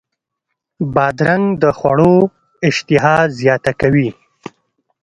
[0.93, 2.15] بادرنګ د خوړو
[2.67, 4.09] اشتها زیاته کوي.